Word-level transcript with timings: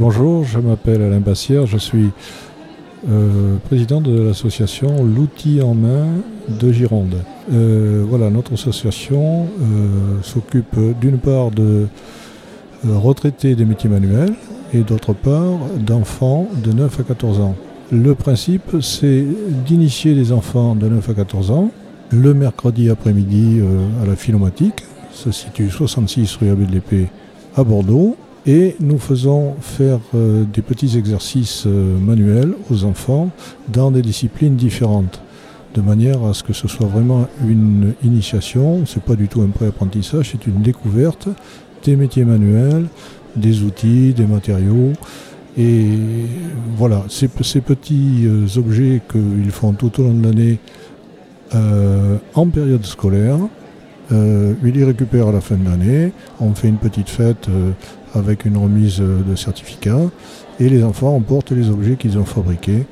Bonjour, 0.00 0.44
je 0.44 0.58
m'appelle 0.58 1.02
Alain 1.02 1.20
Bassière, 1.20 1.66
je 1.66 1.76
suis 1.76 2.08
euh, 3.06 3.56
président 3.66 4.00
de 4.00 4.18
l'association 4.22 5.04
L'outil 5.04 5.60
en 5.60 5.74
main 5.74 6.06
de 6.48 6.72
Gironde. 6.72 7.16
Euh, 7.52 8.02
voilà, 8.08 8.30
notre 8.30 8.54
association 8.54 9.42
euh, 9.60 10.22
s'occupe 10.22 10.74
d'une 11.02 11.18
part 11.18 11.50
de 11.50 11.86
retraités 12.82 13.54
des 13.54 13.66
métiers 13.66 13.90
manuels 13.90 14.32
et 14.72 14.78
d'autre 14.78 15.12
part 15.12 15.58
d'enfants 15.76 16.48
de 16.64 16.72
9 16.72 17.00
à 17.00 17.02
14 17.02 17.40
ans. 17.40 17.56
Le 17.92 18.14
principe, 18.14 18.80
c'est 18.80 19.26
d'initier 19.66 20.14
les 20.14 20.32
enfants 20.32 20.76
de 20.76 20.88
9 20.88 21.10
à 21.10 21.12
14 21.12 21.50
ans 21.50 21.70
le 22.10 22.32
mercredi 22.32 22.88
après-midi 22.88 23.60
à 24.02 24.06
la 24.06 24.16
Philomatique, 24.16 24.82
se 25.12 25.30
situe 25.30 25.68
66 25.68 26.36
rue 26.36 26.48
Abbé 26.48 26.64
de 26.64 26.72
l'Épée 26.72 27.08
à 27.54 27.64
Bordeaux, 27.64 28.16
et 28.46 28.76
nous 28.80 28.98
faisons 28.98 29.54
faire 29.60 29.98
euh, 30.14 30.44
des 30.44 30.62
petits 30.62 30.96
exercices 30.96 31.64
euh, 31.66 31.98
manuels 31.98 32.54
aux 32.70 32.84
enfants 32.84 33.30
dans 33.68 33.90
des 33.90 34.02
disciplines 34.02 34.56
différentes, 34.56 35.20
de 35.74 35.80
manière 35.80 36.24
à 36.24 36.32
ce 36.32 36.42
que 36.42 36.52
ce 36.52 36.66
soit 36.66 36.86
vraiment 36.86 37.28
une 37.46 37.94
initiation. 38.02 38.86
Ce 38.86 38.96
n'est 38.96 39.04
pas 39.04 39.16
du 39.16 39.28
tout 39.28 39.42
un 39.42 39.48
pré-apprentissage, 39.48 40.30
c'est 40.32 40.46
une 40.46 40.62
découverte 40.62 41.28
des 41.84 41.96
métiers 41.96 42.24
manuels, 42.24 42.86
des 43.36 43.62
outils, 43.62 44.12
des 44.14 44.26
matériaux. 44.26 44.92
Et 45.58 45.88
voilà, 46.76 47.04
ces, 47.08 47.28
petits 47.28 48.24
euh, 48.24 48.46
objets 48.56 49.02
qu'ils 49.10 49.50
font 49.50 49.72
tout 49.72 50.00
au 50.00 50.04
long 50.04 50.14
de 50.14 50.26
l'année 50.26 50.58
en 52.36 52.46
période 52.46 52.86
scolaire, 52.86 53.36
ils 54.10 54.72
les 54.72 54.84
récupèrent 54.84 55.28
à 55.28 55.32
la 55.32 55.40
fin 55.40 55.56
de 55.56 55.64
l'année. 55.64 56.12
On 56.40 56.54
fait 56.54 56.68
une 56.68 56.78
petite 56.78 57.08
fête 57.08 57.48
avec 58.14 58.44
une 58.44 58.56
remise 58.56 58.98
de 58.98 59.36
certificat 59.36 60.00
et 60.58 60.68
les 60.68 60.82
enfants 60.82 61.14
emportent 61.14 61.52
les 61.52 61.70
objets 61.70 61.96
qu'ils 61.96 62.18
ont 62.18 62.24
fabriqués 62.24 62.84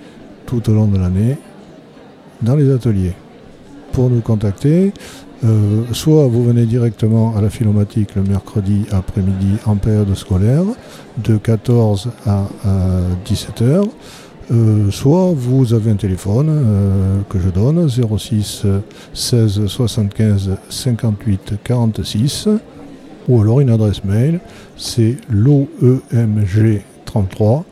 tout 0.46 0.70
au 0.70 0.74
long 0.74 0.86
de 0.86 0.98
l'année 0.98 1.36
dans 2.42 2.56
les 2.56 2.72
ateliers. 2.72 3.14
Pour 3.92 4.10
nous 4.10 4.20
contacter, 4.20 4.92
euh, 5.44 5.84
soit 5.92 6.26
vous 6.26 6.42
venez 6.42 6.66
directement 6.66 7.36
à 7.36 7.40
la 7.40 7.50
philomatique 7.50 8.16
le 8.16 8.22
mercredi 8.22 8.86
après-midi 8.90 9.56
en 9.66 9.76
période 9.76 10.12
scolaire 10.14 10.64
de 11.18 11.36
14 11.36 12.10
à, 12.26 12.48
17 13.24 13.62
h 13.62 13.88
euh, 14.50 14.90
soit 14.90 15.32
vous 15.34 15.74
avez 15.74 15.90
un 15.90 15.96
téléphone 15.96 16.48
euh, 16.48 17.20
que 17.28 17.38
je 17.38 17.48
donne 17.48 17.88
06 17.88 18.64
16 19.12 19.66
75 19.66 20.56
58 20.68 21.54
46 21.62 22.48
ou 23.28 23.40
alors 23.42 23.60
une 23.60 23.70
adresse 23.70 24.02
mail, 24.04 24.40
c'est 24.76 25.16
loemg33 25.30 27.62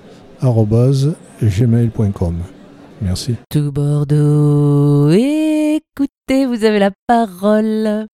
Merci. 3.02 3.34
Tout 3.50 3.72
Bordeaux, 3.72 5.10
écoutez, 5.10 6.46
vous 6.46 6.64
avez 6.64 6.78
la 6.78 6.90
parole. 7.06 8.06